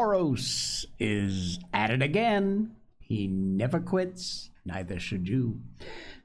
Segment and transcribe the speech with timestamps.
[0.00, 2.74] Soros is at it again.
[3.00, 5.60] He never quits, neither should you.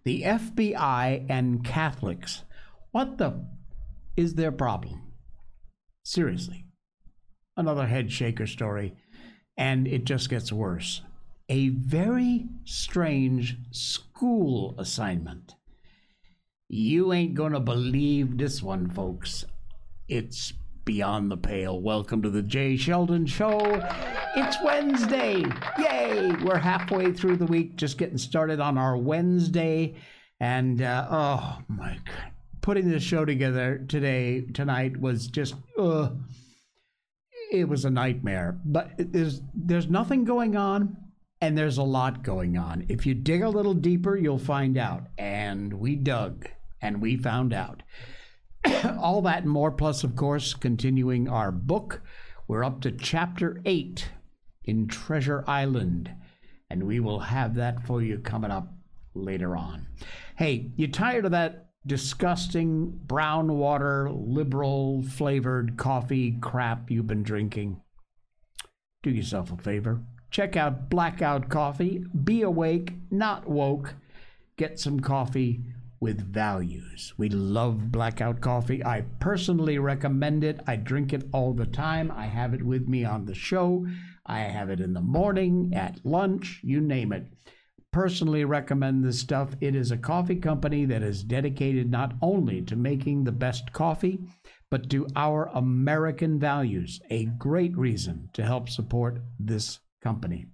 [0.05, 2.43] The FBI and Catholics.
[2.91, 3.45] What the
[4.15, 5.01] is their problem?
[6.03, 6.63] Seriously.
[7.57, 8.95] Another head shaker story,
[9.57, 11.01] and it just gets worse.
[11.49, 15.55] A very strange school assignment.
[16.69, 19.43] You ain't gonna believe this one, folks.
[20.07, 20.53] It's
[20.85, 21.81] beyond the pale.
[21.81, 23.59] Welcome to the Jay Sheldon Show.
[24.35, 25.43] It's Wednesday.
[25.79, 26.31] Yay!
[26.43, 29.95] We're halfway through the week, just getting started on our Wednesday.
[30.39, 36.09] And uh, oh my God, putting this show together today, tonight was just, uh,
[37.51, 38.59] it was a nightmare.
[38.63, 40.97] But there's there's nothing going on,
[41.41, 42.85] and there's a lot going on.
[42.89, 45.07] If you dig a little deeper, you'll find out.
[45.17, 46.47] And we dug,
[46.81, 47.81] and we found out.
[48.99, 52.01] all that and more, plus, of course, continuing our book.
[52.47, 54.09] We're up to chapter eight
[54.63, 56.11] in Treasure Island,
[56.69, 58.73] and we will have that for you coming up
[59.13, 59.87] later on.
[60.35, 67.81] Hey, you tired of that disgusting brown water, liberal flavored coffee crap you've been drinking?
[69.03, 70.01] Do yourself a favor.
[70.31, 72.03] Check out Blackout Coffee.
[72.23, 73.95] Be awake, not woke.
[74.57, 75.61] Get some coffee
[76.05, 77.15] with values.
[77.17, 78.85] We love blackout coffee.
[78.85, 80.59] I personally recommend it.
[80.67, 82.11] I drink it all the time.
[82.11, 83.87] I have it with me on the show.
[84.23, 87.25] I have it in the morning, at lunch, you name it.
[87.91, 89.55] Personally recommend this stuff.
[89.59, 94.19] It is a coffee company that is dedicated not only to making the best coffee,
[94.69, 97.01] but to our American values.
[97.09, 100.45] A great reason to help support this company.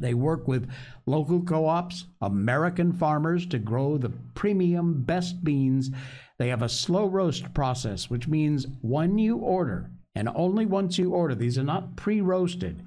[0.00, 0.70] They work with
[1.06, 5.90] local co ops, American farmers to grow the premium best beans.
[6.38, 11.12] They have a slow roast process, which means when you order, and only once you
[11.12, 12.82] order, these are not pre roasted,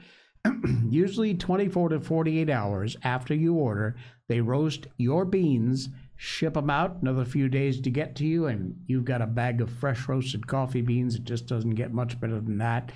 [0.89, 3.95] usually 24 to 48 hours after you order,
[4.27, 8.75] they roast your beans, ship them out another few days to get to you, and
[8.87, 11.15] you've got a bag of fresh roasted coffee beans.
[11.15, 12.91] It just doesn't get much better than that.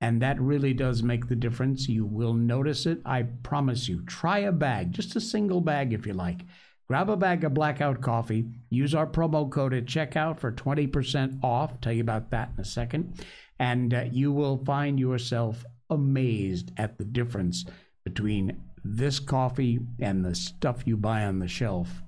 [0.00, 1.88] And that really does make the difference.
[1.88, 3.00] You will notice it.
[3.04, 4.02] I promise you.
[4.06, 6.40] Try a bag, just a single bag if you like.
[6.88, 8.46] Grab a bag of blackout coffee.
[8.70, 11.80] Use our promo code at checkout for 20% off.
[11.80, 13.24] Tell you about that in a second.
[13.58, 17.64] And uh, you will find yourself amazed at the difference
[18.04, 22.02] between this coffee and the stuff you buy on the shelf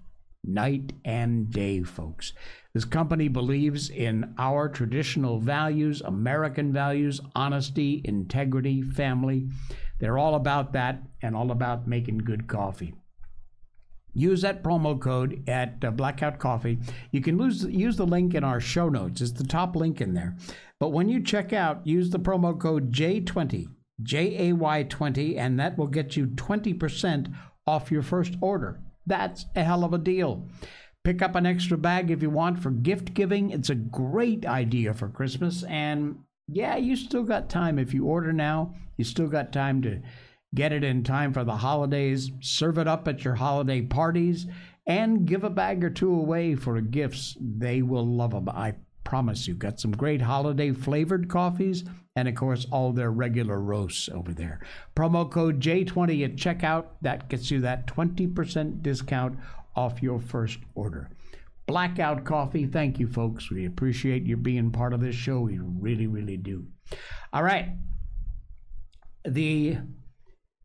[0.45, 2.33] night and day, folks.
[2.75, 9.49] This company believes in our traditional values, American values, honesty, integrity, family.
[10.01, 12.95] They're all about that and all about making good coffee.
[14.15, 16.79] Use that promo code at uh, Blackout Coffee.
[17.13, 19.21] You can lose, use the link in our show notes.
[19.21, 20.37] It's the top link in there.
[20.79, 23.69] But when you check out, use the promo code J20,
[24.03, 27.33] J A Y 20, and that will get you 20%
[27.67, 28.81] off your first order.
[29.07, 30.49] That's a hell of a deal.
[31.05, 33.51] Pick up an extra bag if you want for gift giving.
[33.51, 35.65] It's a great idea for Christmas.
[35.65, 37.79] And yeah, you still got time.
[37.79, 40.01] If you order now, you still got time to
[40.55, 44.47] get it in time for the holidays, serve it up at your holiday parties,
[44.87, 47.37] and give a bag or two away for gifts.
[47.41, 48.49] They will love them.
[48.49, 48.75] I
[49.05, 49.55] promise you.
[49.55, 51.85] Got some great holiday flavored coffees,
[52.15, 54.61] and of course, all their regular roasts over there.
[54.95, 56.87] Promo code J20 at checkout.
[57.01, 59.39] That gets you that 20% discount
[59.75, 61.11] off your first order.
[61.67, 63.51] Blackout Coffee, thank you, folks.
[63.51, 65.41] We appreciate you being part of this show.
[65.41, 66.67] We really, really do.
[67.33, 67.71] All right.
[69.25, 69.79] The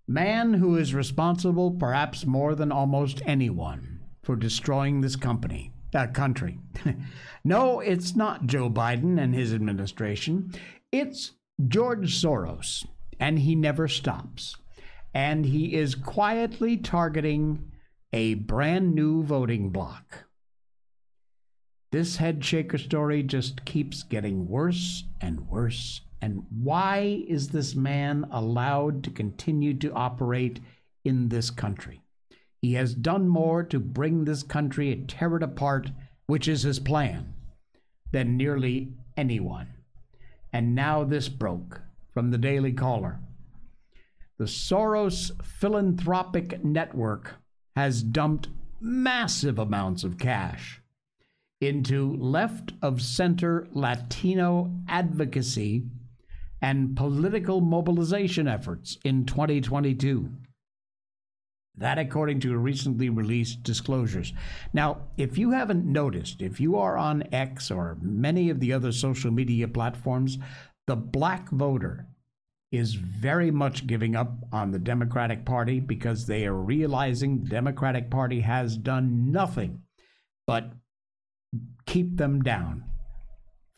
[0.08, 6.60] man who is responsible, perhaps more than almost anyone, for destroying this company, uh, country.
[7.44, 10.52] no, it's not Joe Biden and his administration.
[10.92, 11.34] It's
[11.66, 12.86] George Soros,
[13.20, 14.56] and he never stops.
[15.14, 17.72] And he is quietly targeting
[18.14, 20.26] a brand new voting bloc.
[21.92, 26.02] This head shaker story just keeps getting worse and worse.
[26.22, 30.60] And why is this man allowed to continue to operate
[31.04, 32.02] in this country?
[32.62, 35.92] He has done more to bring this country and tear it apart,
[36.28, 37.34] which is his plan,
[38.12, 39.77] than nearly anyone.
[40.52, 41.82] And now this broke
[42.14, 43.20] from the Daily Caller.
[44.38, 47.36] The Soros Philanthropic Network
[47.76, 48.50] has dumped
[48.80, 50.82] massive amounts of cash
[51.60, 55.84] into left of center Latino advocacy
[56.62, 60.30] and political mobilization efforts in 2022.
[61.78, 64.34] That, according to recently released disclosures.
[64.74, 68.92] Now, if you haven't noticed, if you are on X or many of the other
[68.92, 70.40] social media platforms,
[70.88, 72.08] the black voter
[72.72, 78.10] is very much giving up on the Democratic Party because they are realizing the Democratic
[78.10, 79.82] Party has done nothing
[80.46, 80.74] but
[81.86, 82.84] keep them down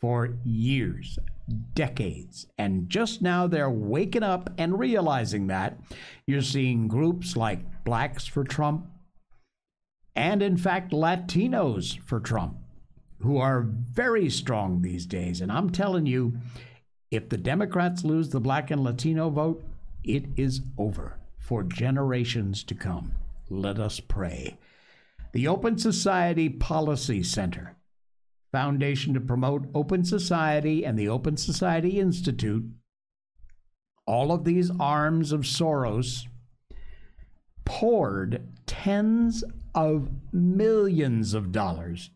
[0.00, 1.18] for years,
[1.50, 2.46] decades.
[2.58, 5.78] And just now they're waking up and realizing that.
[6.26, 8.86] You're seeing groups like Blacks for Trump
[10.14, 12.56] and, in fact, Latinos for Trump,
[13.20, 15.40] who are very strong these days.
[15.40, 16.38] And I'm telling you,
[17.10, 19.64] if the Democrats lose the black and Latino vote,
[20.04, 23.12] it is over for generations to come.
[23.48, 24.58] Let us pray.
[25.32, 27.76] The Open Society Policy Center,
[28.52, 32.64] foundation to promote open society, and the Open Society Institute,
[34.06, 36.26] all of these arms of Soros,
[37.64, 39.44] poured tens
[39.74, 42.10] of millions of dollars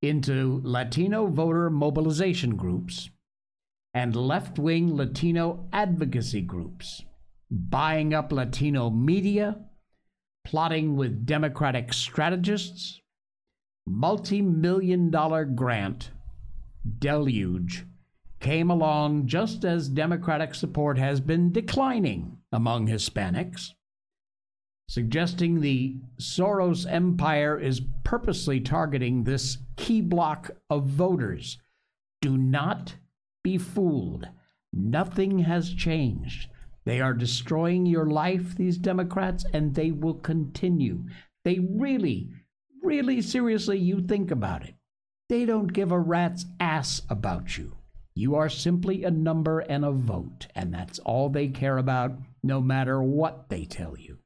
[0.00, 3.10] into Latino voter mobilization groups
[3.94, 7.04] and left wing Latino advocacy groups,
[7.50, 9.58] buying up Latino media,
[10.44, 13.01] plotting with Democratic strategists,
[13.86, 16.10] multi million dollar grant
[16.98, 17.84] deluge
[18.40, 23.70] came along just as Democratic support has been declining among Hispanics,
[24.88, 31.58] suggesting the Soros empire is purposely targeting this key block of voters.
[32.20, 32.96] Do not
[33.44, 34.28] be fooled.
[34.72, 36.48] Nothing has changed.
[36.84, 41.04] They are destroying your life, these Democrats, and they will continue.
[41.44, 42.30] They really,
[42.82, 44.74] really seriously, you think about it.
[45.28, 47.76] They don't give a rat's ass about you.
[48.14, 52.12] You are simply a number and a vote, and that's all they care about,
[52.42, 54.18] no matter what they tell you.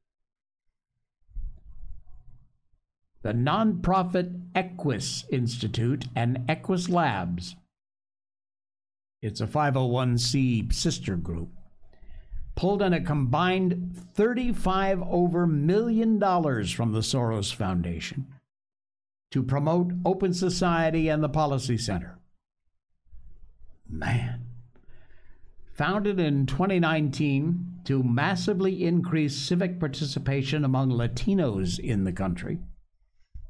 [3.23, 7.57] The nonprofit Equis Institute and Equis Labs
[9.23, 11.49] it's a 501c sister group,
[12.55, 18.27] pulled in a combined 35 over million dollars from the Soros Foundation
[19.31, 22.19] to promote open society and the policy center.
[23.89, 24.45] Man.
[25.75, 32.59] Founded in 2019 to massively increase civic participation among Latinos in the country,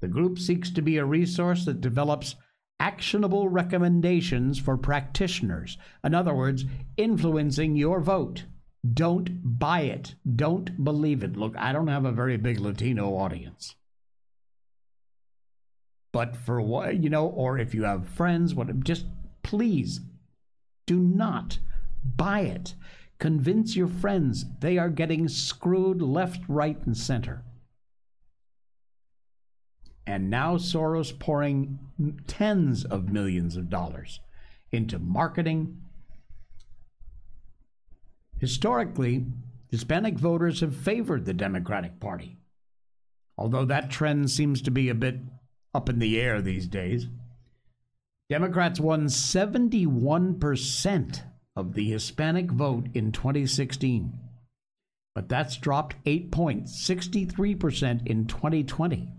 [0.00, 2.34] the group seeks to be a resource that develops
[2.78, 5.78] actionable recommendations for practitioners.
[6.04, 6.64] In other words,
[6.96, 8.44] influencing your vote.
[8.92, 10.14] Don't buy it.
[10.34, 11.36] Don't believe it.
[11.36, 13.74] Look, I don't have a very big Latino audience.
[16.12, 19.06] But for what, you know, or if you have friends, what, just
[19.42, 20.00] please
[20.86, 21.58] do not
[22.04, 22.74] buy it.
[23.18, 27.42] Convince your friends they are getting screwed left, right, and center.
[30.06, 31.78] And now Soros pouring
[32.26, 34.20] tens of millions of dollars
[34.70, 35.82] into marketing.
[38.38, 39.26] Historically,
[39.70, 42.38] Hispanic voters have favored the Democratic Party,
[43.36, 45.16] although that trend seems to be a bit
[45.76, 47.08] up in the air these days.
[48.28, 51.22] Democrats won 71%
[51.54, 54.18] of the Hispanic vote in 2016,
[55.14, 59.12] but that's dropped 8 points, 63% in 2020.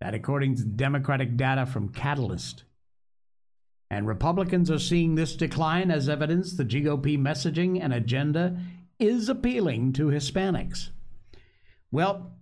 [0.00, 2.62] That, according to Democratic data from Catalist.
[3.90, 8.58] And Republicans are seeing this decline as evidence the GOP messaging and agenda
[8.98, 10.90] is appealing to Hispanics.
[11.92, 12.32] Well,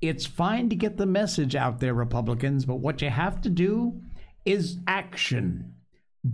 [0.00, 4.00] it's fine to get the message out there, Republicans, but what you have to do
[4.44, 5.74] is action.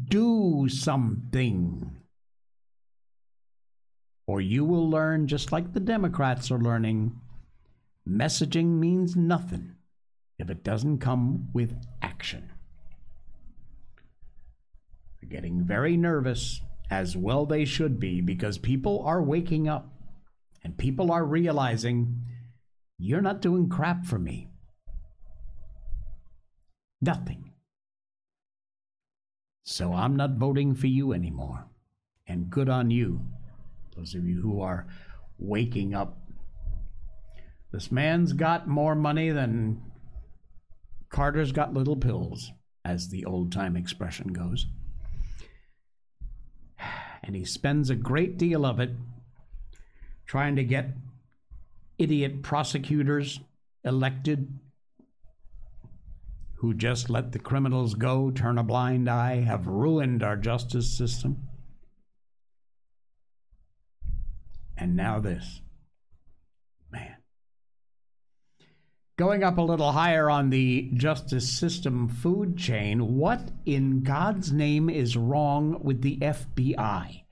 [0.08, 1.96] Do something.
[4.26, 7.20] Or you will learn, just like the Democrats are learning,
[8.08, 9.76] messaging means nothing
[10.38, 12.50] if it doesn't come with action.
[15.20, 19.92] They're getting very nervous, as well they should be, because people are waking up
[20.62, 22.22] and people are realizing
[22.98, 24.48] you're not doing crap for me.
[27.00, 27.52] Nothing.
[29.64, 31.66] So I'm not voting for you anymore.
[32.26, 33.20] And good on you,
[33.96, 34.86] those of you who are
[35.38, 36.18] waking up.
[37.72, 39.82] This man's got more money than
[41.10, 42.52] Carter's got little pills,
[42.84, 44.66] as the old time expression goes.
[47.22, 48.90] And he spends a great deal of it
[50.26, 50.90] trying to get
[51.98, 53.40] idiot prosecutors
[53.84, 54.58] elected
[56.56, 61.48] who just let the criminals go, turn a blind eye, have ruined our justice system.
[64.76, 65.60] And now this.
[66.90, 67.16] Man.
[69.16, 74.88] Going up a little higher on the justice system food chain, what in God's name
[74.88, 77.22] is wrong with the FBI?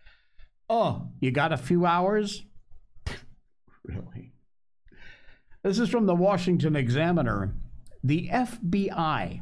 [0.69, 2.43] Oh, you got a few hours?
[3.85, 4.14] really?
[5.65, 7.55] This is from the Washington Examiner.
[8.05, 9.41] The FBI,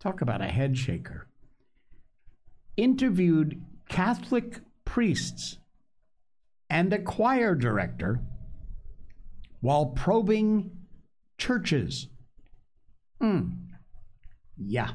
[0.00, 1.28] talk about a head shaker,
[2.78, 5.58] interviewed Catholic priests
[6.70, 8.20] and a choir director
[9.60, 10.70] while probing
[11.36, 12.08] churches.
[13.20, 13.48] Hmm.
[14.56, 14.92] Yeah.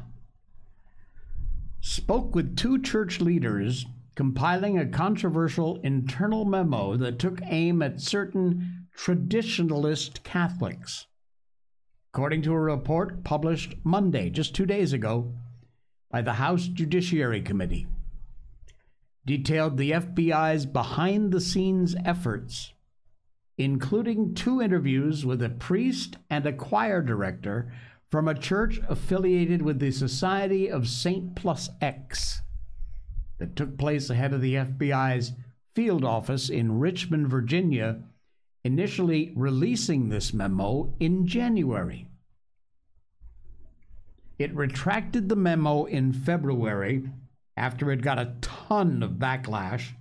[1.82, 8.81] Spoke with two church leaders compiling a controversial internal memo that took aim at certain
[8.98, 11.08] traditionalist Catholics.
[12.14, 15.34] According to a report published Monday, just two days ago,
[16.10, 17.88] by the House Judiciary Committee,
[19.26, 22.74] detailed the FBI's behind the scenes efforts,
[23.58, 27.72] including two interviews with a priest and a choir director
[28.10, 32.42] from a church affiliated with the Society of Saint Pius X
[33.38, 35.32] that took place ahead of the FBI's
[35.74, 38.04] field office in Richmond, Virginia,
[38.64, 42.08] initially releasing this memo in January.
[44.38, 47.04] It retracted the memo in February
[47.58, 49.94] after it got a ton of backlash,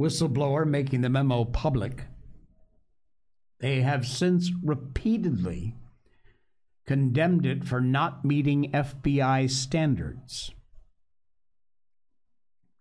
[0.00, 2.04] whistleblower making the memo public.
[3.60, 5.74] They have since repeatedly
[6.86, 10.52] condemned it for not meeting FBI standards.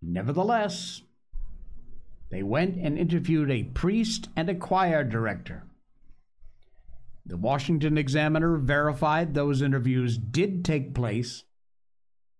[0.02, 1.02] Nevertheless,
[2.30, 5.64] they went and interviewed a priest and a choir director.
[7.26, 11.44] The Washington Examiner verified those interviews did take place.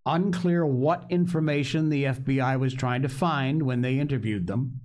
[0.06, 4.82] Unclear what information the FBI was trying to find when they interviewed them.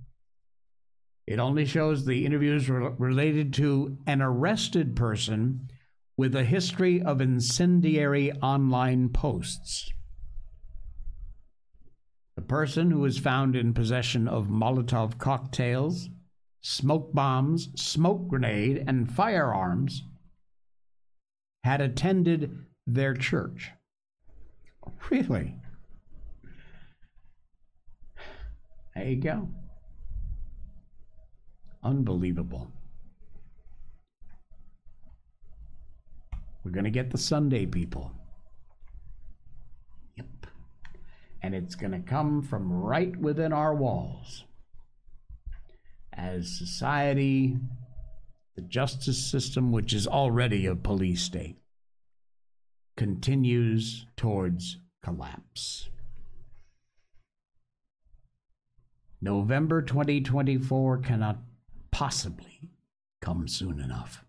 [1.25, 5.71] It only shows the interviews related to an arrested person
[6.17, 9.91] with a history of incendiary online posts.
[12.35, 16.09] The person who was found in possession of Molotov cocktails,
[16.61, 20.03] smoke bombs, smoke grenade, and firearms
[21.63, 23.71] had attended their church.
[25.09, 25.55] Really?
[28.95, 29.47] There you go.
[31.83, 32.71] Unbelievable.
[36.63, 38.11] We're going to get the Sunday people.
[41.45, 44.45] And it's going to come from right within our walls.
[46.11, 47.55] As society,
[48.55, 51.57] the justice system, which is already a police state,
[52.97, 55.89] continues towards collapse.
[59.21, 61.37] November 2024 cannot
[61.91, 62.71] possibly
[63.21, 64.25] come soon enough.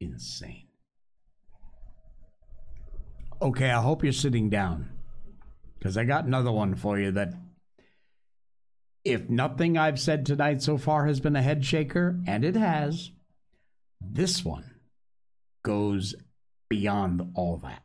[0.00, 0.68] Insane.
[3.42, 4.91] Okay, I hope you're sitting down
[5.82, 7.34] because I got another one for you that,
[9.04, 13.10] if nothing I've said tonight so far has been a head shaker, and it has,
[14.00, 14.76] this one
[15.64, 16.14] goes
[16.68, 17.82] beyond all that.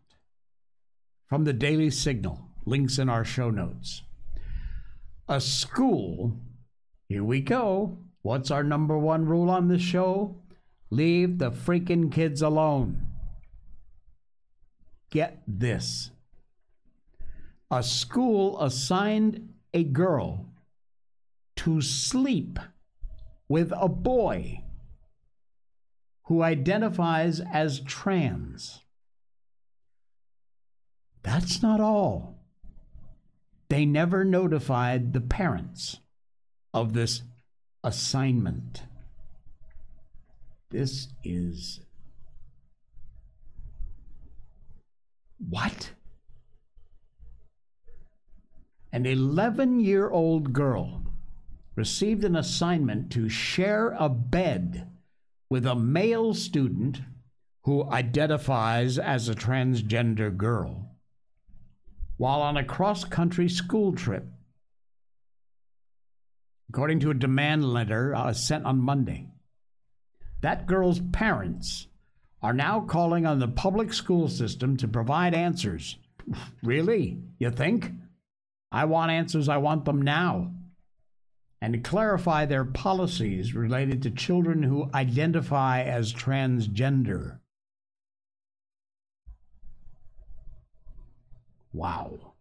[1.26, 4.04] From the Daily Signal, links in our show notes.
[5.28, 6.38] A school,
[7.10, 7.98] here we go.
[8.22, 10.44] What's our number one rule on this show?
[10.92, 13.08] Leave the freaking kids alone.
[15.10, 16.12] Get this.
[17.70, 20.46] A school assigned a girl
[21.58, 22.60] to sleep
[23.50, 24.64] with a boy
[26.26, 28.82] who identifies as trans.
[31.24, 32.40] That's not all.
[33.70, 36.00] They never notified the parents
[36.74, 37.24] of this
[37.84, 38.84] assignment.
[40.70, 41.82] This is.
[45.38, 45.92] What?
[48.98, 51.04] An 11 year old girl
[51.76, 54.90] received an assignment to share a bed
[55.52, 57.02] with a male student
[57.66, 60.96] who identifies as a transgender girl
[62.18, 64.26] while on a cross country school trip,
[66.68, 69.28] according to a demand letter uh, sent on Monday.
[70.42, 71.86] That girl's parents
[72.42, 75.98] are now calling on the public school system to provide answers.
[76.64, 77.20] Really?
[77.38, 77.92] You think?
[78.72, 79.50] I want answers.
[79.50, 80.52] I want them now
[81.62, 87.40] and to clarify their policies related to children who identify as transgender.
[91.74, 92.34] Wow.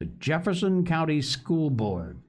[0.00, 2.20] The Jefferson County School Board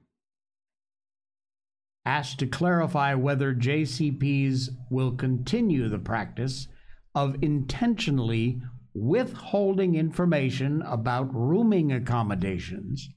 [2.04, 6.66] asked to clarify whether JCPS will continue the practice
[7.14, 8.62] of intentionally
[8.94, 13.08] withholding information about rooming accommodations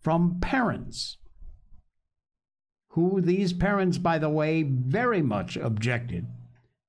[0.00, 1.18] from parents.
[2.88, 6.26] Who these parents, by the way, very much objected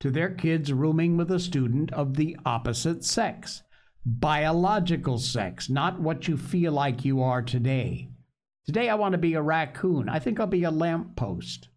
[0.00, 3.62] to their kids rooming with a student of the opposite sex.
[4.04, 8.10] Biological sex, not what you feel like you are today.
[8.66, 10.08] Today I want to be a raccoon.
[10.08, 11.68] I think I'll be a lamppost.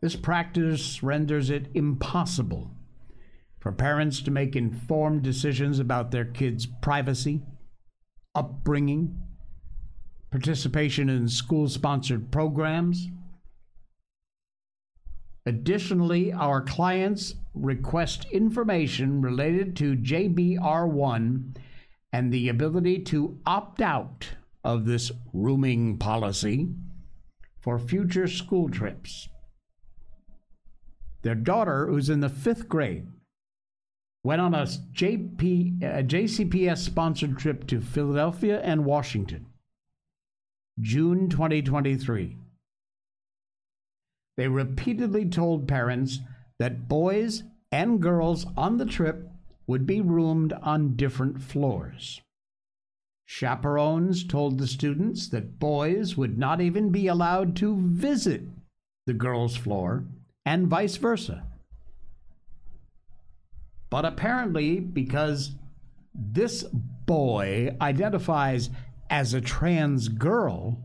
[0.00, 2.72] This practice renders it impossible
[3.60, 7.42] for parents to make informed decisions about their kids' privacy,
[8.34, 9.20] upbringing,
[10.30, 13.08] participation in school sponsored programs.
[15.46, 21.56] Additionally, our clients request information related to JBR1
[22.12, 24.28] and the ability to opt out
[24.62, 26.68] of this rooming policy
[27.60, 29.28] for future school trips.
[31.22, 33.08] Their daughter, who's in the fifth grade,
[34.28, 39.46] went on a, JP, JCPS sponsored trip to Philadelphia and Washington,
[40.78, 42.36] June 2023.
[44.36, 46.18] They repeatedly told parents
[46.58, 49.30] that boys and girls on the trip
[49.66, 52.20] would be roomed on different floors.
[53.24, 58.42] Chaperones told the students that boys would not even be allowed to visit
[59.06, 60.04] the girls' floor
[60.44, 61.44] and vice versa.
[63.90, 65.52] But apparently, because
[66.14, 68.70] this boy identifies
[69.08, 70.84] as a trans girl,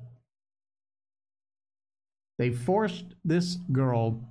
[2.38, 4.22] they forced this girl,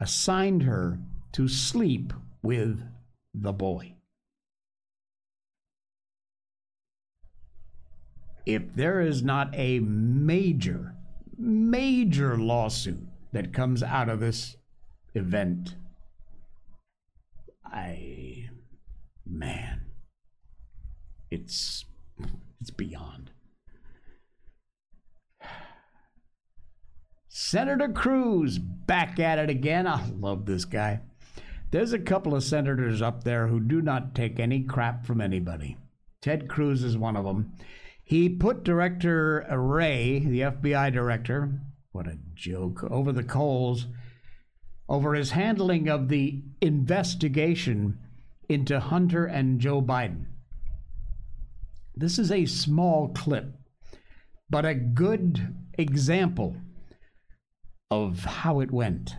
[0.00, 0.98] assigned her
[1.32, 2.82] to sleep with
[3.32, 3.94] the boy.
[8.46, 10.94] If there is not a major,
[11.38, 14.56] major lawsuit that comes out of this
[15.14, 15.76] event.
[17.74, 18.50] I
[19.26, 19.80] man,
[21.28, 21.84] it's
[22.60, 23.32] it's beyond.
[27.26, 29.88] Senator Cruz back at it again.
[29.88, 31.00] I love this guy.
[31.72, 35.76] There's a couple of senators up there who do not take any crap from anybody.
[36.22, 37.54] Ted Cruz is one of them.
[38.04, 41.60] He put Director Wray, the FBI director,
[41.90, 43.88] what a joke, over the coals
[44.88, 47.98] over his handling of the investigation
[48.48, 50.26] into Hunter and Joe Biden.
[51.96, 53.46] This is a small clip,
[54.50, 56.56] but a good example
[57.90, 59.14] of how it went.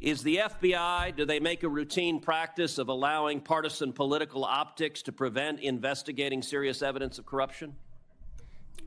[0.00, 5.12] Is the FBI, do they make a routine practice of allowing partisan political optics to
[5.12, 7.76] prevent investigating serious evidence of corruption?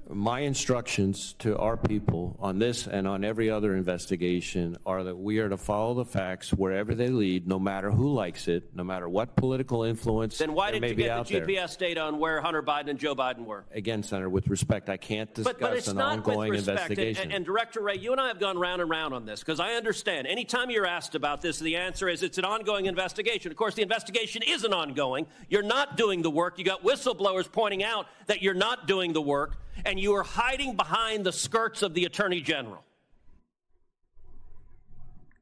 [0.08, 5.40] My instructions to our people on this and on every other investigation are that we
[5.40, 9.10] are to follow the facts wherever they lead, no matter who likes it, no matter
[9.10, 11.48] what political influence Then why there did you get the there.
[11.48, 13.66] GPS data on where Hunter Biden and Joe Biden were?
[13.74, 16.82] Again, Senator, with respect, I can't discuss But, but it's an not ongoing with respect.
[16.82, 17.24] And, investigation.
[17.24, 19.60] and, and Director Wray, you and I have gone round and round on this because
[19.60, 20.28] I understand.
[20.28, 23.50] Anytime you're asked about this, the answer is it's an ongoing investigation.
[23.50, 25.26] Of course, the investigation isn't ongoing.
[25.50, 26.60] You're not doing the work.
[26.60, 30.76] You got whistleblowers pointing out that you're not doing the work, and you are hiding
[30.76, 32.84] behind the skirts of the Attorney General.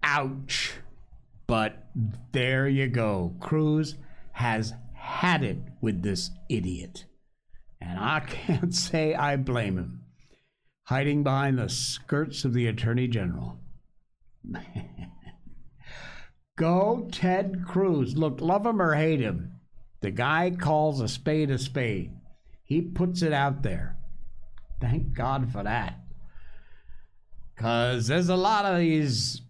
[0.02, 0.74] Ouch.
[1.48, 1.88] But
[2.32, 3.36] there you go.
[3.40, 3.96] Cruz
[4.32, 7.06] has had it with this idiot.
[7.80, 10.02] And I can't say I blame him.
[10.86, 13.60] Hiding behind the skirts of the Attorney General.
[16.56, 18.16] Go Ted Cruz.
[18.16, 19.60] Look, love him or hate him.
[20.02, 22.12] The guy calls a spade a spade.
[22.64, 23.98] He puts it out there.
[24.84, 25.98] Thank God for that.
[27.56, 29.42] Because there's a lot of these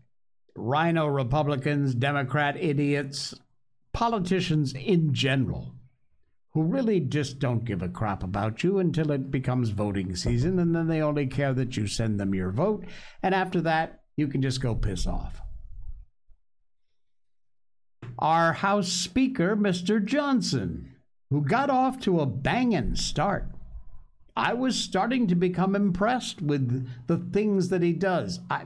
[0.56, 3.34] RINO Republicans, Democrat idiots,
[3.94, 5.74] politicians in general,
[6.52, 10.76] who really just don't give a crap about you until it becomes voting season, and
[10.76, 12.86] then they only care that you send them your vote,
[13.24, 15.42] and after that, you can just go piss off.
[18.20, 20.04] Our House Speaker, Mr.
[20.04, 20.94] Johnson,
[21.32, 23.48] who got off to a banging start.
[24.36, 28.40] I was starting to become impressed with the things that he does.
[28.50, 28.66] I,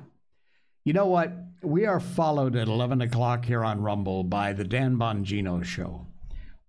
[0.86, 1.34] you know what?
[1.62, 6.08] We are followed at 11 o'clock here on Rumble by the Dan Bongino Show.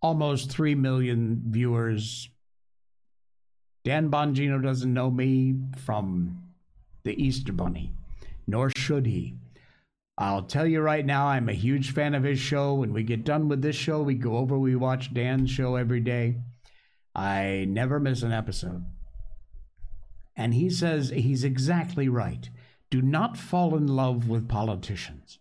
[0.02, 2.28] Almost 3 million viewers.
[3.84, 6.42] Dan Bongino doesn't know me from
[7.04, 7.92] the Easter Bunny,
[8.46, 9.36] nor should he.
[10.16, 12.74] I'll tell you right now, I'm a huge fan of his show.
[12.74, 16.00] When we get done with this show, we go over, we watch Dan's show every
[16.00, 16.38] day.
[17.14, 18.84] I never miss an episode.
[20.36, 22.48] And he says he's exactly right.
[22.90, 25.38] Do not fall in love with politicians.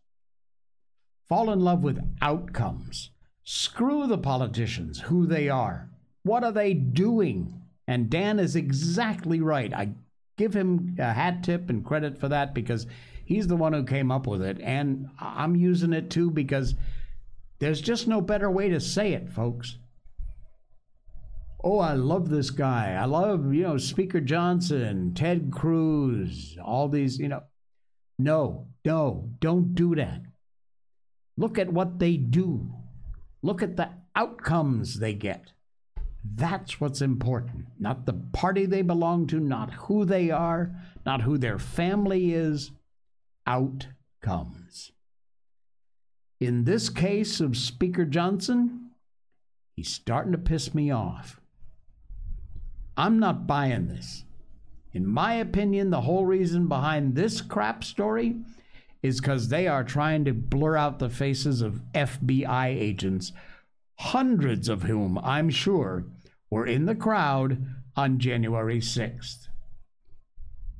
[1.27, 3.11] Fall in love with outcomes.
[3.43, 5.89] Screw the politicians, who they are.
[6.23, 9.73] What are they doing And Dan is exactly right.
[9.73, 9.91] I
[10.35, 12.85] give him a hat tip and credit for that because
[13.23, 14.59] he's the one who came up with it.
[14.61, 16.75] And I'm using it too because
[17.59, 19.77] there's just no better way to say it, folks.
[21.63, 22.93] Oh, I love this guy.
[22.93, 27.43] I love, you know, Speaker Johnson, Ted Cruz, all these, you know.
[28.19, 30.21] No, no, don't do that.
[31.35, 32.73] Look at what they do.
[33.43, 35.51] Look at the outcomes they get.
[36.23, 37.67] That's what's important.
[37.79, 42.71] Not the party they belong to, not who they are, not who their family is.
[43.45, 44.91] Outcomes.
[46.39, 48.91] In this case of Speaker Johnson,
[49.75, 51.39] he's starting to piss me off.
[52.97, 54.23] I'm not buying this.
[54.91, 58.37] In my opinion, the whole reason behind this crap story
[59.03, 63.31] is because they are trying to blur out the faces of FBI agents,
[63.99, 66.05] hundreds of whom, I'm sure,
[66.49, 67.63] were in the crowd
[67.95, 69.47] on January 6th.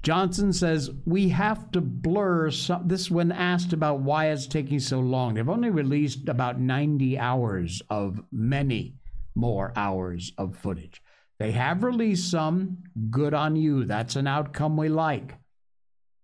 [0.01, 4.99] Johnson says we have to blur some, this when asked about why it's taking so
[4.99, 5.35] long.
[5.35, 8.95] They've only released about 90 hours of many
[9.35, 11.01] more hours of footage.
[11.39, 12.79] They have released some.
[13.09, 13.85] Good on you.
[13.85, 15.35] That's an outcome we like.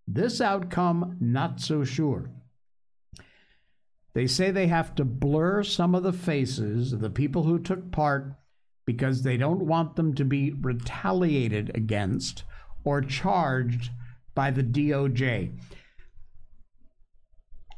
[0.07, 2.29] This outcome, not so sure.
[4.13, 7.91] They say they have to blur some of the faces of the people who took
[7.91, 8.35] part
[8.85, 12.43] because they don't want them to be retaliated against
[12.83, 13.91] or charged
[14.35, 15.57] by the DOJ.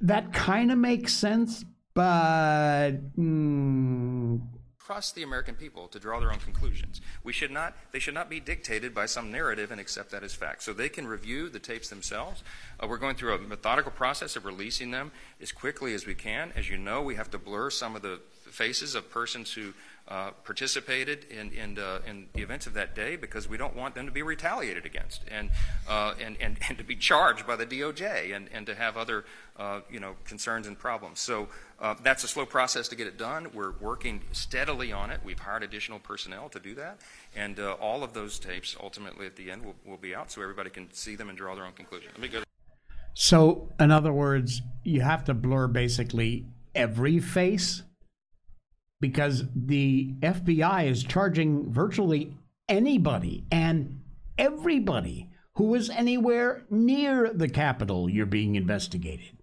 [0.01, 4.41] That kind of makes sense, but mm,
[4.85, 7.01] trust the American people to draw their own conclusions.
[7.23, 10.33] We should not, they should not be dictated by some narrative and accept that as
[10.35, 10.61] fact.
[10.61, 12.43] So they can review the tapes themselves.
[12.79, 16.51] Uh, we're going through a methodical process of releasing them as quickly as we can.
[16.55, 18.19] As you know, we have to blur some of the
[18.51, 19.73] faces of persons who
[20.07, 23.95] uh, participated in, in, uh, in, the events of that day because we don't want
[23.95, 25.49] them to be retaliated against and,
[25.89, 29.25] uh, and, and, and, to be charged by the DOJ and, and to have other
[29.57, 31.19] uh, you know, concerns and problems.
[31.19, 31.47] So
[31.79, 33.47] uh, that's a slow process to get it done.
[33.51, 35.21] We're working steadily on it.
[35.25, 37.01] We've hired additional personnel to do that.
[37.35, 40.69] And all of those tapes ultimately at the end will, will be out so everybody
[40.69, 42.11] can see them and draw their own conclusion.
[42.13, 42.43] Let me go.
[43.15, 47.81] So, in other words, you have to blur basically every face
[49.09, 52.35] because the FBI is charging virtually
[52.67, 54.01] anybody and
[54.35, 59.37] everybody who was anywhere near the Capitol you're being investigated.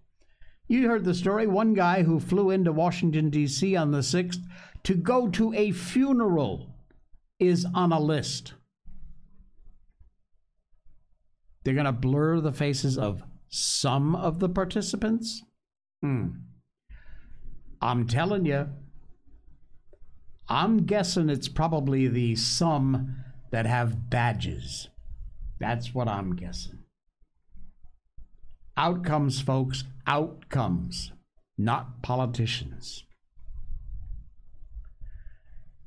[0.67, 3.77] You heard the story one guy who flew into Washington, D.C.
[3.77, 4.41] on the 6th
[4.83, 6.75] to go to a funeral
[7.39, 8.55] is on a list.
[11.63, 15.41] They're going to blur the faces of some of the participants?
[16.03, 16.31] Hmm.
[17.81, 18.69] I'm telling you,
[20.53, 23.17] I'm guessing it's probably the some
[23.53, 24.91] that have badges.
[25.59, 26.81] That's what I'm guessing.
[28.77, 31.13] Outcomes, folks, outcomes,
[31.57, 33.03] not politicians.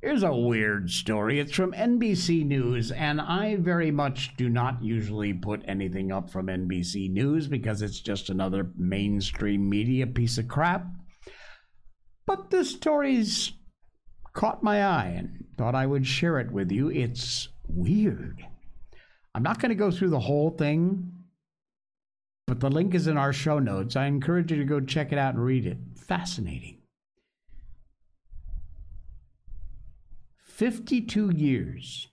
[0.02, 1.38] Here's a weird story.
[1.38, 6.48] It's from NBC News, and I very much do not usually put anything up from
[6.48, 10.88] NBC News because it's just another mainstream media piece of crap.
[12.26, 13.52] But this story's
[14.36, 16.90] caught my eye and thought I would share it with you.
[16.90, 18.46] It's weird.
[19.34, 21.12] I'm not going to go through the whole thing,
[22.46, 23.96] but the link is in our show notes.
[23.96, 25.78] I encourage you to go check it out and read it.
[25.96, 26.78] Fascinating.
[30.44, 32.08] 52 years,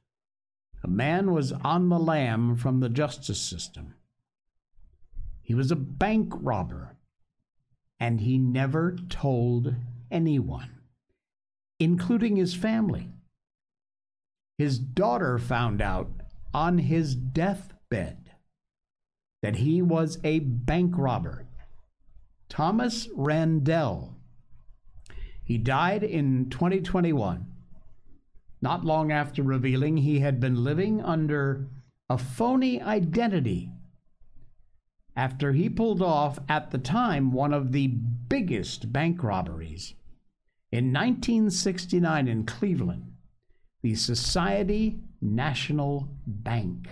[0.81, 3.95] a man was on the lam from the justice system.
[5.41, 6.95] He was a bank robber,
[7.99, 9.75] and he never told
[10.09, 10.82] anyone
[11.83, 13.09] including his family.
[14.57, 16.09] His daughter found out
[16.53, 18.31] on his deathbed
[19.41, 21.45] that he was a bank robber.
[22.47, 24.13] Thomas Randele.
[25.43, 27.45] He died in 2021,
[28.61, 31.67] not long after revealing he had been living under
[32.09, 33.71] a phony identity
[35.15, 39.93] after he pulled off, at the time, one of the biggest bank robberies
[40.73, 43.13] in 1969 in Cleveland,
[43.83, 46.87] the Society National Bank.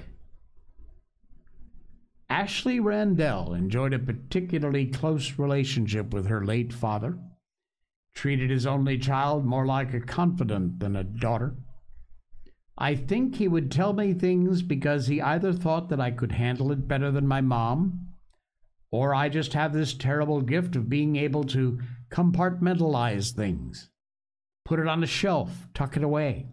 [2.30, 7.18] Ashley Randele enjoyed a particularly close relationship with her late father,
[8.14, 11.56] treated his only child more like a confidant than a daughter.
[12.78, 16.72] I think he would tell me things because he either thought that I could handle
[16.72, 18.11] it better than my mom,
[18.92, 21.80] or I just have this terrible gift of being able to
[22.12, 23.90] compartmentalize things,
[24.66, 26.48] put it on a shelf, tuck it away.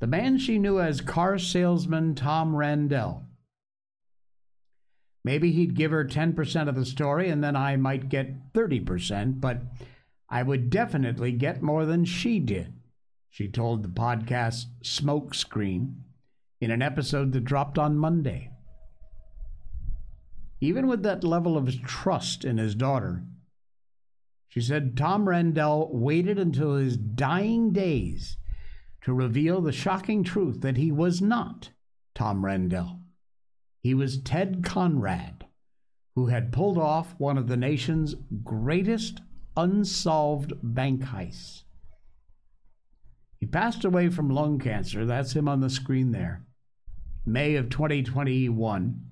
[0.00, 3.24] the man she knew as car salesman Tom Randele.
[5.24, 9.60] Maybe he'd give her 10% of the story and then I might get 30%, but
[10.30, 12.74] I would definitely get more than she did,
[13.28, 15.96] she told the podcast Smokescreen
[16.60, 18.52] in an episode that dropped on Monday.
[20.60, 23.22] Even with that level of trust in his daughter,
[24.48, 28.38] she said Tom Randele waited until his dying days
[29.02, 31.70] to reveal the shocking truth that he was not
[32.14, 33.00] Tom Randele.
[33.80, 35.46] He was Ted Conrad,
[36.14, 39.20] who had pulled off one of the nation's greatest
[39.56, 41.62] unsolved bank heists.
[43.38, 45.06] He passed away from lung cancer.
[45.06, 46.44] That's him on the screen there.
[47.24, 49.07] May of 2021.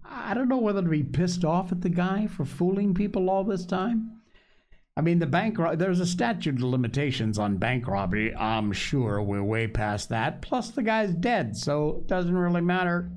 [0.06, 3.44] I don't know whether to be pissed off at the guy for fooling people all
[3.44, 4.19] this time
[5.00, 8.36] I mean, the bank, there's a statute of limitations on bank robbery.
[8.36, 10.42] I'm sure we're way past that.
[10.42, 13.10] Plus, the guy's dead, so it doesn't really matter.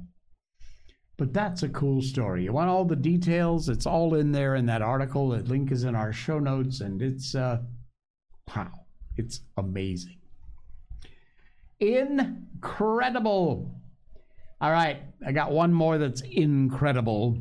[1.19, 2.45] But that's a cool story.
[2.45, 3.69] You want all the details?
[3.69, 5.31] It's all in there in that article.
[5.31, 7.63] The link is in our show notes, and it's, uh,
[8.55, 8.71] wow,
[9.17, 10.19] it's amazing.
[11.81, 13.75] Incredible.
[14.61, 17.39] All right, I got one more that's incredible,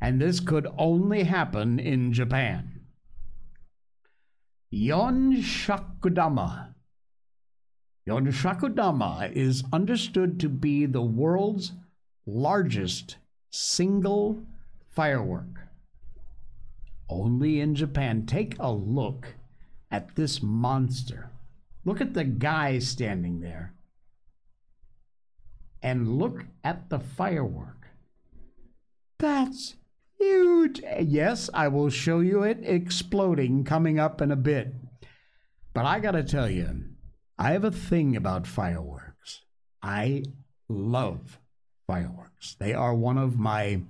[0.00, 2.69] and this could only happen in Japan.
[4.70, 6.74] Yon Shakudama.
[8.06, 11.72] Yon Shakudama is understood to be the world's
[12.24, 13.16] largest
[13.50, 14.46] single
[14.88, 15.66] firework.
[17.08, 18.26] Only in Japan.
[18.26, 19.34] Take a look
[19.90, 21.30] at this monster.
[21.84, 23.74] Look at the guy standing there.
[25.82, 27.88] And look at the firework.
[29.18, 29.74] That's
[30.20, 30.82] Huge.
[31.00, 34.74] Yes, I will show you it exploding coming up in a bit.
[35.72, 36.84] But I got to tell you,
[37.38, 39.40] I have a thing about fireworks.
[39.82, 40.24] I
[40.68, 41.38] love
[41.86, 42.56] fireworks.
[42.58, 43.80] They are one of my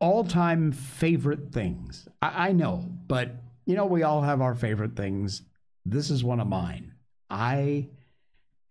[0.00, 2.08] all time favorite things.
[2.20, 5.42] I, I, know, but you know, we all have our favorite things.
[5.86, 6.94] This is one of mine.
[7.30, 7.90] I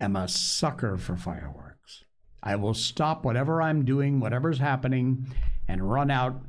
[0.01, 2.03] am a sucker for fireworks.
[2.43, 5.27] I will stop whatever I'm doing, whatever's happening,
[5.71, 6.41] and run out.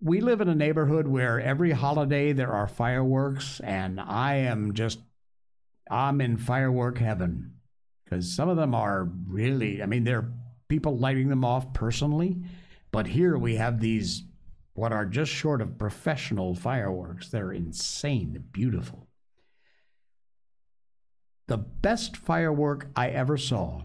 [0.00, 4.98] We live in a neighborhood where every holiday there are fireworks, and I am just,
[5.90, 7.52] I'm in firework heaven
[8.04, 10.32] because some of them are really, I mean, there are
[10.68, 12.42] people lighting them off personally,
[12.90, 14.24] but here we have these,
[14.72, 17.28] what are just short of professional fireworks.
[17.28, 19.08] They're insane, they're beautiful.
[21.48, 23.82] The best firework I ever saw,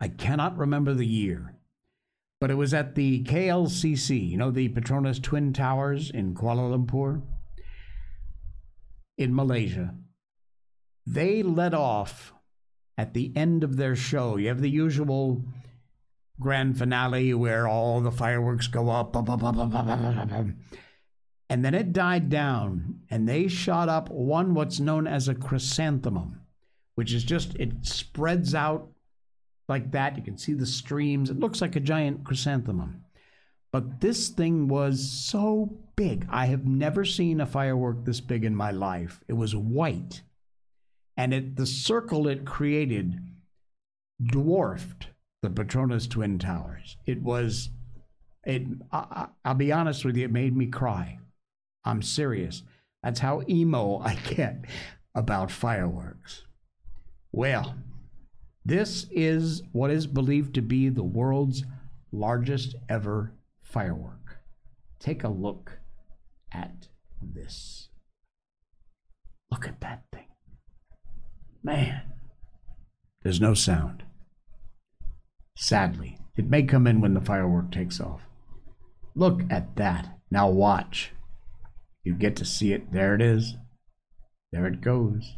[0.00, 1.57] I cannot remember the year
[2.40, 7.22] but it was at the KLCC, you know, the Petronas Twin Towers in Kuala Lumpur,
[9.16, 9.94] in Malaysia.
[11.04, 12.32] They let off
[12.96, 14.36] at the end of their show.
[14.36, 15.42] You have the usual
[16.38, 19.16] grand finale where all the fireworks go up,
[21.50, 26.40] and then it died down, and they shot up one what's known as a chrysanthemum,
[26.94, 28.90] which is just it spreads out
[29.68, 30.16] like that.
[30.16, 31.30] You can see the streams.
[31.30, 33.04] It looks like a giant chrysanthemum.
[33.70, 36.26] But this thing was so big.
[36.30, 39.20] I have never seen a firework this big in my life.
[39.28, 40.22] It was white.
[41.16, 43.20] And it, the circle it created
[44.22, 45.08] dwarfed
[45.42, 46.96] the Petronas Twin Towers.
[47.06, 47.70] It was,
[48.44, 51.18] it, I, I'll be honest with you, it made me cry.
[51.84, 52.62] I'm serious.
[53.02, 54.64] That's how emo I get
[55.14, 56.44] about fireworks.
[57.32, 57.74] Well,
[58.68, 61.64] this is what is believed to be the world's
[62.12, 64.40] largest ever firework.
[65.00, 65.78] Take a look
[66.52, 66.88] at
[67.22, 67.88] this.
[69.50, 70.26] Look at that thing.
[71.62, 72.02] Man,
[73.22, 74.02] there's no sound.
[75.56, 78.20] Sadly, it may come in when the firework takes off.
[79.14, 80.18] Look at that.
[80.30, 81.12] Now watch.
[82.04, 82.92] You get to see it.
[82.92, 83.56] There it is.
[84.52, 85.36] There it goes.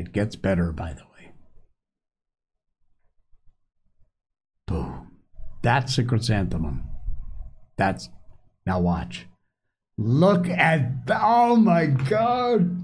[0.00, 1.32] It gets better, by the way.
[4.66, 5.10] Boom.
[5.60, 6.84] That's a chrysanthemum.
[7.76, 8.08] That's.
[8.64, 9.26] Now watch.
[9.98, 11.06] Look at.
[11.06, 12.80] The, oh my God.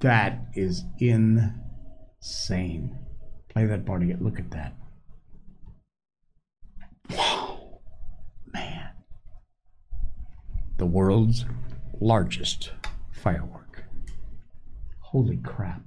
[0.00, 1.52] That is insane.
[3.50, 4.20] Play that part again.
[4.22, 4.72] Look at that.
[7.10, 7.80] Wow.
[8.50, 8.92] Man.
[10.78, 11.44] The world's
[12.00, 12.72] largest
[13.12, 13.63] firework.
[15.14, 15.80] Holy crap.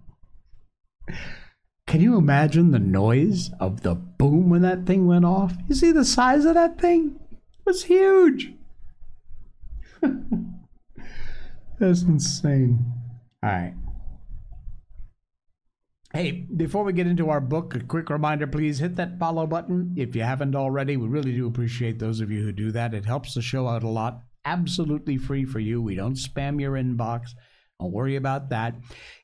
[1.86, 5.54] Can you imagine the noise of the boom when that thing went off?
[5.68, 7.20] You see the size of that thing?
[7.34, 8.54] It was huge.
[11.78, 12.86] That's insane.
[13.44, 13.74] All right.
[16.14, 19.94] Hey, before we get into our book, a quick reminder please hit that follow button
[19.98, 20.96] if you haven't already.
[20.96, 22.94] We really do appreciate those of you who do that.
[22.94, 24.22] It helps the show out a lot.
[24.46, 25.82] Absolutely free for you.
[25.82, 27.32] We don't spam your inbox.
[27.80, 28.76] Don't worry about that.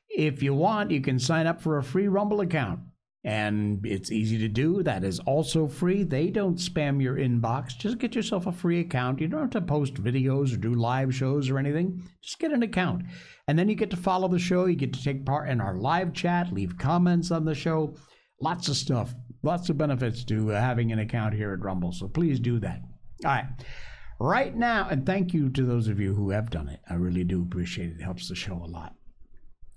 [0.08, 2.80] If you want, you can sign up for a free Rumble account.
[3.26, 4.82] And it's easy to do.
[4.82, 6.02] That is also free.
[6.02, 7.76] They don't spam your inbox.
[7.76, 9.18] Just get yourself a free account.
[9.18, 12.02] You don't have to post videos or do live shows or anything.
[12.20, 13.04] Just get an account.
[13.48, 14.66] And then you get to follow the show.
[14.66, 17.94] You get to take part in our live chat, leave comments on the show.
[18.42, 19.14] Lots of stuff.
[19.42, 21.92] Lots of benefits to having an account here at Rumble.
[21.92, 22.82] So please do that.
[23.24, 23.46] All right.
[24.20, 26.80] Right now, and thank you to those of you who have done it.
[26.88, 28.00] I really do appreciate it.
[28.00, 28.94] It helps the show a lot.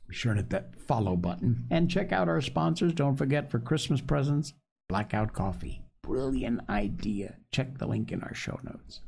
[0.08, 2.93] Be sure to hit that follow button and check out our sponsors.
[2.93, 4.54] Don't forget for Christmas presents,
[4.88, 5.82] Blackout Coffee.
[6.02, 7.36] Brilliant idea.
[7.52, 9.02] Check the link in our show notes.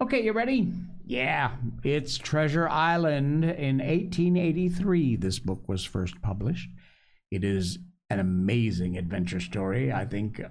[0.00, 0.72] Okay, you ready?
[1.06, 3.44] Yeah, it's Treasure Island.
[3.44, 6.68] In 1883, this book was first published.
[7.30, 7.78] It is
[8.10, 9.92] an amazing adventure story.
[9.92, 10.42] I think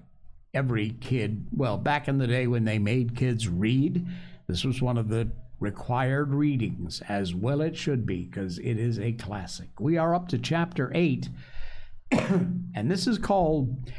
[0.53, 4.05] every kid, well, back in the day when they made kids read,
[4.47, 5.29] this was one of the
[5.59, 9.69] required readings, as well it should be, because it is a classic.
[9.79, 11.29] We are up to chapter 8,
[12.11, 13.91] and this is called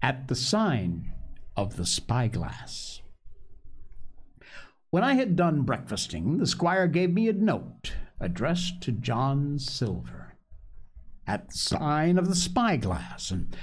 [0.00, 1.12] At the Sign
[1.56, 3.02] of the Spyglass.
[4.90, 10.22] When I had done breakfasting, the squire gave me a note addressed to John Silver
[11.26, 13.56] at the sign of the spyglass, and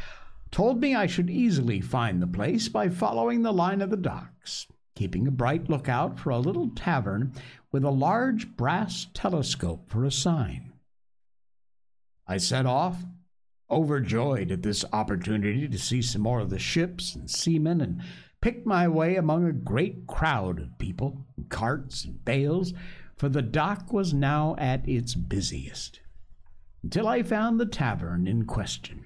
[0.51, 4.67] told me I should easily find the place by following the line of the docks
[4.99, 7.31] keeping a bright lookout for a little tavern
[7.71, 10.73] with a large brass telescope for a sign.
[12.27, 13.05] I set off,
[13.71, 18.01] overjoyed at this opportunity to see some more of the ships and seamen, and
[18.41, 22.73] picked my way among a great crowd of people, and carts and bales,
[23.15, 26.01] for the dock was now at its busiest,
[26.83, 29.05] until I found the tavern in question.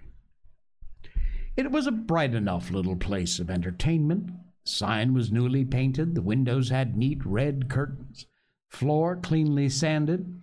[1.55, 6.15] It was a bright enough little place of entertainment, The Sign was newly painted.
[6.15, 8.25] The windows had neat red curtains.
[8.69, 10.41] Floor cleanly sanded.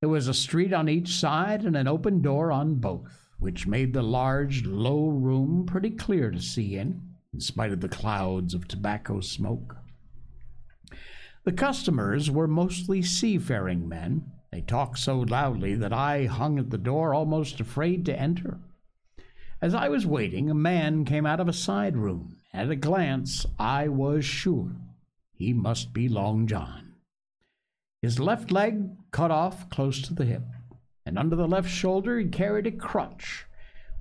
[0.00, 3.92] There was a street on each side and an open door on both, which made
[3.92, 8.66] the large, low room pretty clear to see in, in spite of the clouds of
[8.66, 9.76] tobacco smoke.
[11.44, 14.32] The customers were mostly seafaring men.
[14.50, 18.58] They talked so loudly that I hung at the door almost afraid to enter.
[19.60, 22.36] As I was waiting, a man came out of a side room.
[22.52, 24.76] At a glance, I was sure
[25.32, 26.94] he must be Long John.
[28.00, 30.44] His left leg cut off close to the hip,
[31.04, 33.46] and under the left shoulder he carried a crutch,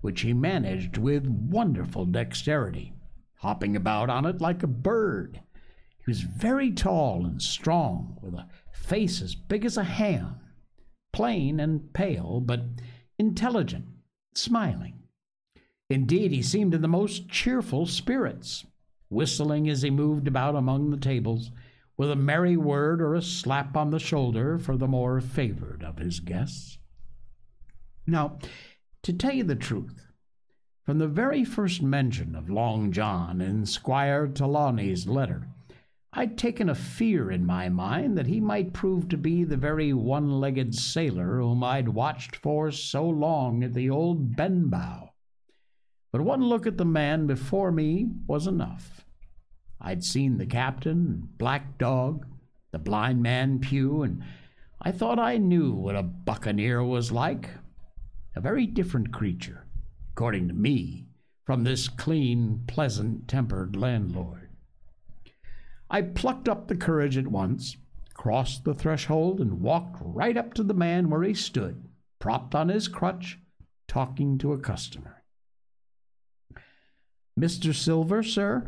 [0.01, 2.93] which he managed with wonderful dexterity,
[3.37, 5.41] hopping about on it like a bird.
[5.97, 10.35] He was very tall and strong, with a face as big as a ham,
[11.11, 12.61] plain and pale, but
[13.17, 13.85] intelligent,
[14.35, 14.96] smiling.
[15.89, 18.65] Indeed, he seemed in the most cheerful spirits,
[19.09, 21.51] whistling as he moved about among the tables,
[21.95, 25.97] with a merry word or a slap on the shoulder for the more favored of
[25.97, 26.77] his guests.
[28.05, 28.39] Now,
[29.03, 30.07] to tell you the truth,
[30.83, 35.47] from the very first mention of Long John in Squire Trelawney's letter,
[36.13, 39.93] I'd taken a fear in my mind that he might prove to be the very
[39.93, 45.06] one legged sailor whom I'd watched for so long at the old Benbow.
[46.11, 49.05] But one look at the man before me was enough.
[49.79, 52.25] I'd seen the captain, Black Dog,
[52.71, 54.23] the blind man Pew, and
[54.81, 57.49] I thought I knew what a buccaneer was like.
[58.35, 59.65] A very different creature,
[60.11, 61.07] according to me,
[61.45, 64.49] from this clean, pleasant tempered landlord.
[65.89, 67.77] I plucked up the courage at once,
[68.13, 71.87] crossed the threshold, and walked right up to the man where he stood,
[72.19, 73.39] propped on his crutch,
[73.87, 75.16] talking to a customer.
[77.37, 77.73] Mr.
[77.73, 78.67] Silver, sir?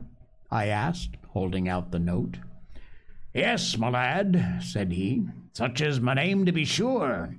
[0.51, 2.37] I asked, holding out the note.
[3.33, 5.23] Yes, my lad, said he.
[5.53, 7.35] Such is my name, to be sure.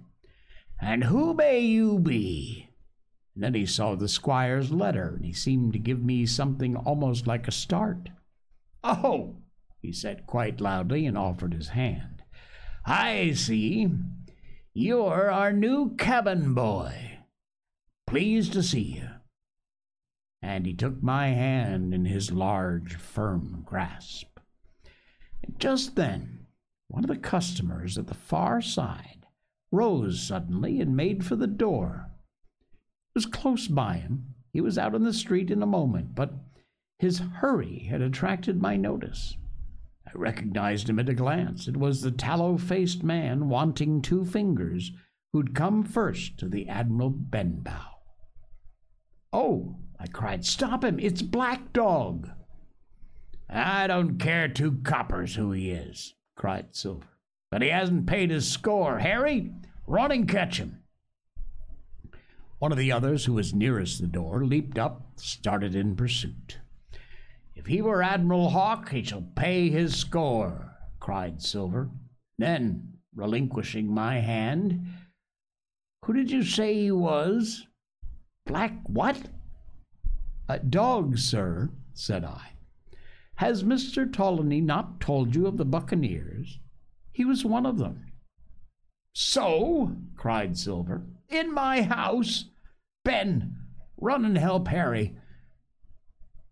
[0.81, 2.69] And who may you be?
[3.35, 7.27] And then he saw the squire's letter, and he seemed to give me something almost
[7.27, 8.09] like a start.
[8.83, 9.37] Oh,
[9.81, 12.23] he said quite loudly and offered his hand.
[12.85, 13.89] I see.
[14.73, 17.19] You're our new cabin boy.
[18.07, 19.10] Pleased to see you.
[20.43, 24.39] And he took my hand in his large, firm grasp.
[25.59, 26.47] Just then,
[26.89, 29.27] one of the customers at the far side
[29.71, 32.07] rose suddenly and made for the door.
[33.11, 34.35] It was close by him.
[34.53, 36.33] He was out in the street in a moment, but
[36.99, 39.37] his hurry had attracted my notice.
[40.07, 41.69] I recognized him at a glance.
[41.69, 44.91] It was the tallow faced man wanting two fingers
[45.33, 48.01] who'd come first to the Admiral Benbow.
[49.33, 50.99] Oh, I cried, stop him!
[50.99, 52.31] It's Black Dog!
[53.51, 57.07] I don't care two coppers who he is, cried Silver.
[57.51, 58.99] But he hasn't paid his score.
[58.99, 59.53] Harry,
[59.87, 60.79] run and catch him.
[62.61, 66.59] One of the others, who was nearest the door, leaped up, started in pursuit.
[67.55, 71.91] If he were Admiral Hawke, he shall pay his score, cried Silver.
[72.39, 74.87] Then, relinquishing my hand,
[76.07, 77.67] Who did you say he was?
[78.47, 79.19] Black what?
[80.51, 82.55] A dog, sir, said I.
[83.37, 84.13] Has Mr.
[84.13, 86.59] Trelawney not told you of the buccaneers?
[87.13, 88.07] He was one of them.
[89.13, 92.47] So, cried Silver, in my house?
[93.05, 93.59] Ben,
[93.97, 95.15] run and help Harry.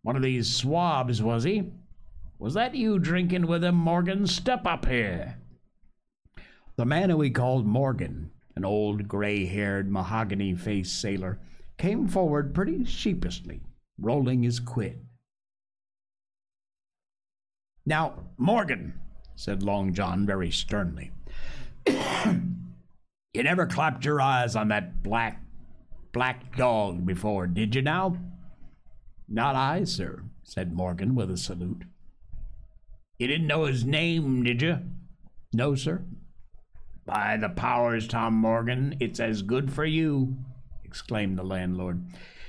[0.03, 1.73] One of these swabs, was he?
[2.39, 4.29] Was that you drinking with him, Morgan?
[4.29, 5.39] Step up here.
[6.77, 11.41] The man who he called Morgan, an old gray haired, mahogany faced sailor,
[11.79, 13.61] came forward pretty sheepishly,
[13.99, 15.05] rolling his quid.
[17.85, 19.01] Now, Morgan,
[19.35, 21.11] said Long John very sternly,
[21.87, 25.43] you never clapped your eyes on that black,
[26.13, 28.17] black dog before, did you now?
[29.27, 31.85] Not I, sir, said Morgan with a salute.
[33.19, 34.79] You didn't know his name, did you?
[35.53, 36.05] No, sir.
[37.05, 40.37] By the powers, Tom Morgan, it's as good for you,
[40.85, 42.03] exclaimed the landlord.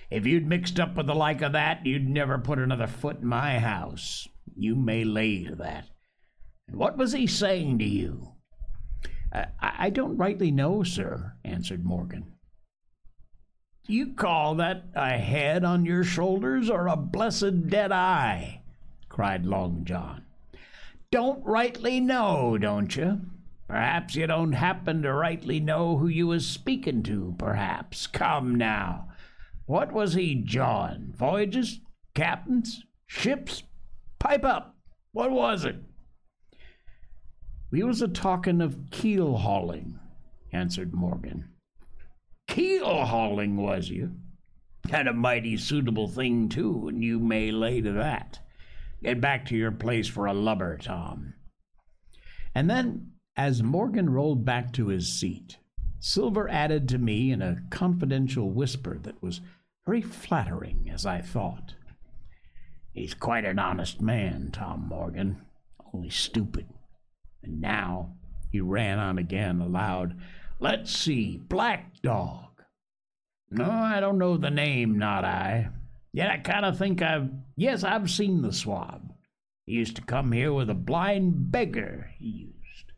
[0.10, 3.28] If you'd mixed up with the like of that, you'd never put another foot in
[3.28, 4.28] my house.
[4.56, 5.90] You may lay to that.
[6.68, 8.34] And what was he saying to you?
[9.32, 12.34] I, I don't rightly know, sir, answered Morgan.
[13.88, 18.62] You call that a head on your shoulders or a blessed dead eye?
[19.10, 20.26] cried Long John.
[21.12, 23.22] Don't rightly know, don't you?
[23.68, 28.08] Perhaps you don't happen to rightly know who you was speaking to, perhaps.
[28.08, 29.09] Come now.
[29.70, 31.14] What was he jawing?
[31.16, 31.80] Voyages?
[32.16, 32.82] Captains?
[33.06, 33.62] Ships?
[34.18, 34.76] Pipe up.
[35.12, 35.76] What was it?
[37.70, 40.00] We was a talking of keel hauling,
[40.52, 41.50] answered Morgan.
[42.48, 44.14] Keel hauling, was you?
[44.92, 48.40] And a mighty suitable thing, too, and you may lay to that.
[49.04, 51.36] Get back to your place for a lubber, Tom.
[52.56, 55.60] And then, as Morgan rolled back to his seat,
[56.00, 59.42] Silver added to me in a confidential whisper that was
[59.90, 61.74] very flattering, as I thought.
[62.94, 65.42] He's quite an honest man, Tom Morgan,
[65.92, 66.68] only stupid.
[67.42, 68.14] And now,
[68.52, 70.16] he ran on again aloud,
[70.60, 72.62] Let's see, Black Dog.
[73.50, 75.70] No, I don't know the name, not I.
[76.14, 77.32] Yet I kind of think I've.
[77.56, 79.12] Yes, I've seen the swab.
[79.66, 82.92] He used to come here with a blind beggar, he used.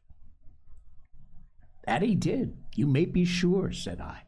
[1.85, 4.23] That he did, you may be sure, said I.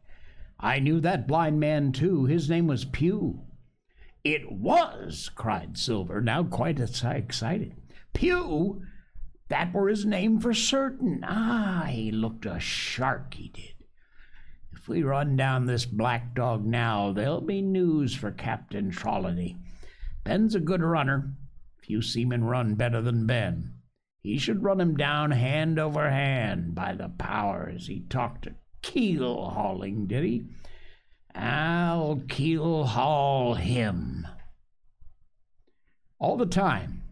[0.64, 2.24] I knew that blind man, too.
[2.24, 3.42] His name was Pew.
[4.24, 7.74] It was, cried Silver, now quite excited.
[8.14, 8.80] Pew?
[9.48, 11.22] That were his name for certain.
[11.22, 13.74] Ah, he looked a shark, he did.
[14.72, 19.58] If we run down this black dog now, there'll be news for Captain Trelawney.
[20.24, 21.34] Ben's a good runner.
[21.82, 23.74] Few seamen run better than Ben.
[24.22, 27.88] He should run him down hand over hand by the powers.
[27.88, 28.54] He talked to
[28.84, 30.44] keel hauling, did he?
[31.34, 34.26] I'll keel haul him.
[36.18, 37.02] All the time,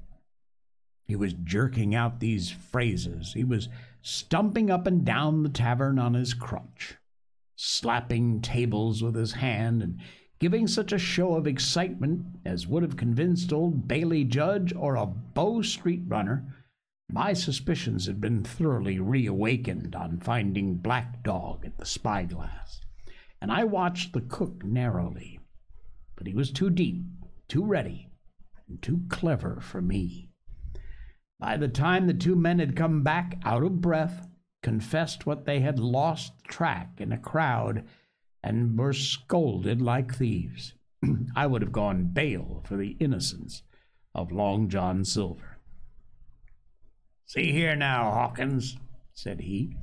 [1.05, 3.33] He was jerking out these phrases.
[3.35, 3.69] He was
[4.01, 6.97] stumping up and down the tavern on his crutch,
[7.57, 9.99] slapping tables with his hand, and
[10.39, 15.07] giving such a show of excitement as would have convinced old Bailey Judge or a
[15.07, 16.45] Bow Street runner.
[17.15, 22.81] My suspicions had been thoroughly reawakened on finding Black Dog at the spyglass,
[23.39, 25.39] and I watched the cook narrowly.
[26.17, 27.05] But he was too deep,
[27.49, 28.09] too ready,
[28.67, 30.31] and too clever for me.
[31.39, 34.27] By the time the two men had come back out of breath,
[34.63, 37.85] confessed what they had lost track in a crowd,
[38.43, 40.73] and were scolded like thieves.
[41.37, 43.65] I would have gone bail for the innocence
[44.15, 45.52] of Long John Silver.
[47.27, 48.77] See here now, Hawkins,
[49.13, 49.77] said he.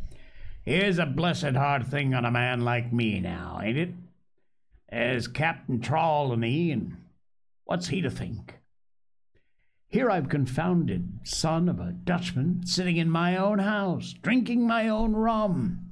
[0.63, 3.89] Here's a blessed hard thing on a man like me now, ain't it?
[4.89, 6.97] As Captain Trelawney, and he, and
[7.65, 8.55] what's he to think?
[9.87, 15.15] Here I've confounded son of a Dutchman sitting in my own house, drinking my own
[15.15, 15.89] rum,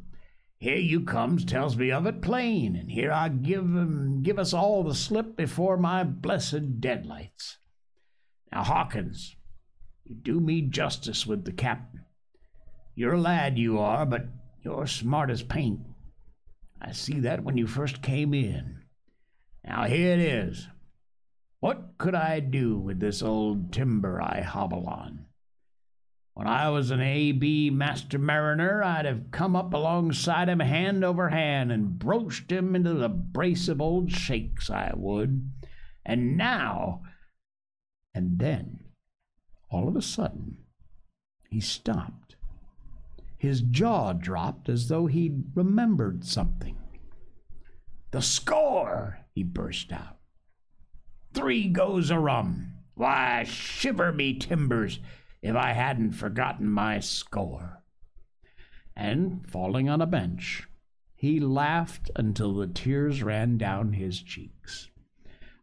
[0.60, 4.84] here you comes, tells me of it plain, and here I give give us all
[4.84, 7.58] the slip before my blessed deadlights.
[8.52, 9.36] Now, Hawkins,
[10.08, 12.06] you do me justice with the captain.
[12.96, 14.28] You're a lad, you are, but
[14.64, 15.82] you're smart as paint.
[16.82, 18.84] I see that when you first came in.
[19.66, 20.68] Now, here it is.
[21.60, 25.26] What could I do with this old timber I hobble on?
[26.34, 27.72] When I was an A.B.
[27.72, 32.94] master mariner, I'd have come up alongside him hand over hand and broached him into
[32.94, 35.52] the brace of old shakes, I would.
[36.06, 37.02] And now,
[38.14, 38.87] and then,
[39.70, 40.58] all of a sudden,
[41.50, 42.36] he stopped.
[43.38, 46.78] His jaw dropped as though he'd remembered something.
[48.12, 49.20] The score!
[49.34, 50.18] he burst out.
[51.34, 52.74] Three goes a rum.
[52.96, 55.00] Why, shiver me timbers!
[55.42, 57.84] if I hadn't forgotten my score.
[58.96, 60.68] And falling on a bench,
[61.14, 64.90] he laughed until the tears ran down his cheeks.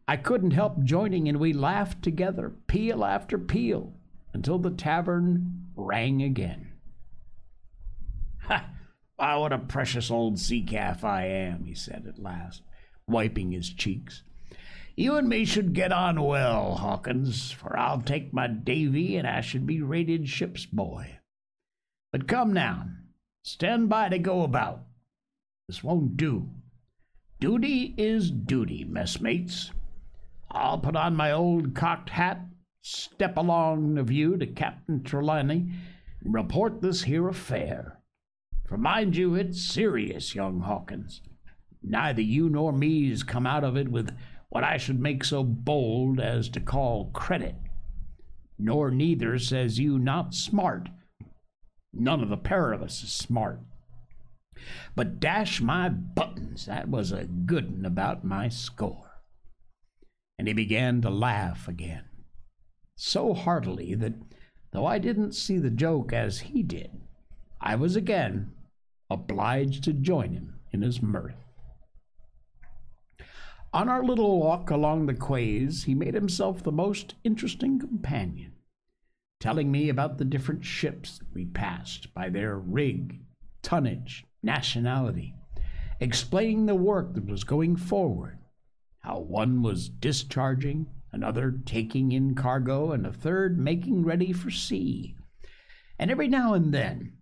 [0.07, 3.93] I couldn't help joining, and we laughed together, peal after peal,
[4.33, 6.71] until the tavern rang again.
[8.47, 8.69] Ha!
[9.17, 12.61] Ah, what a precious old sea calf I am, he said at last,
[13.07, 14.21] wiping his cheeks.
[14.95, 19.41] You and me should get on well, Hawkins, for I'll take my Davy and I
[19.41, 21.19] should be rated ship's boy.
[22.11, 22.87] But come now,
[23.43, 24.83] stand by to go about.
[25.67, 26.49] This won't do.
[27.39, 29.71] Duty is duty, messmates.
[30.55, 32.39] I'll put on my old cocked hat,
[32.81, 35.69] step along the view to Captain Trelawney,
[36.23, 37.99] and report this here affair.
[38.65, 41.21] For mind you, it's serious, young Hawkins.
[41.83, 44.15] Neither you nor me's come out of it with
[44.49, 47.55] what I should make so bold as to call credit.
[48.57, 50.87] Nor neither says you not smart.
[51.93, 53.59] None of the pair of us is smart.
[54.95, 59.04] But dash my buttons, that was a good un about my score.
[60.37, 62.03] And he began to laugh again,
[62.95, 64.13] so heartily that
[64.71, 66.91] though I didn't see the joke as he did,
[67.61, 68.51] I was again
[69.09, 71.35] obliged to join him in his mirth.
[73.73, 78.53] On our little walk along the quays, he made himself the most interesting companion,
[79.39, 83.19] telling me about the different ships we passed by their rig,
[83.61, 85.33] tonnage, nationality,
[85.99, 88.37] explaining the work that was going forward,
[89.05, 95.15] how one was discharging, another taking in cargo, and a third making ready for sea.
[95.99, 97.13] And every now and then,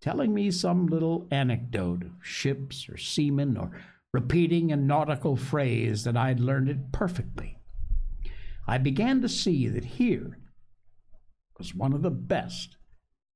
[0.00, 3.78] telling me some little anecdote of ships or seamen or
[4.14, 7.58] repeating a nautical phrase that I'd learned it perfectly.
[8.66, 10.38] I began to see that here
[11.58, 12.78] was one of the best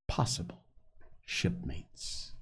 [0.08, 0.64] possible
[1.26, 2.32] shipmates.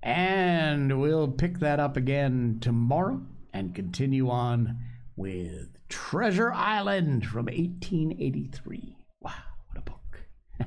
[0.00, 4.78] And we'll pick that up again tomorrow and continue on
[5.16, 8.96] with Treasure Island from 1883.
[9.20, 9.32] Wow,
[9.68, 10.20] what a book.
[10.60, 10.66] All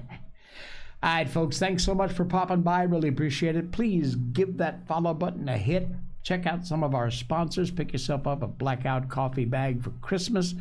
[1.04, 2.84] right, folks, thanks so much for popping by.
[2.84, 3.72] Really appreciate it.
[3.74, 5.88] Please give that follow button a hit.
[6.24, 7.70] Check out some of our sponsors.
[7.70, 10.56] Pick yourself up a blackout coffee bag for Christmas.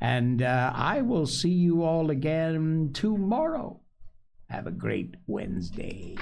[0.00, 3.80] And uh, I will see you all again tomorrow.
[4.50, 6.16] Have a great Wednesday.